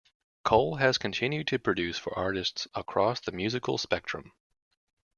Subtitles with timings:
[0.43, 4.31] Cole has continued to produce for artists across the musical spectrum.